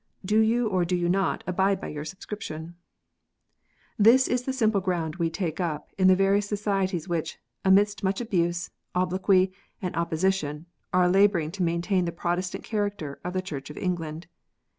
[0.25, 2.73] Do you or do you not abide by your subscription?"
[4.07, 8.19] This is the simple ground we take up in the various societies which, amidst much
[8.19, 13.69] abuse, obloquy, and opposition, are labour ing to maintain the Protestant character of the Church
[13.69, 14.25] of England.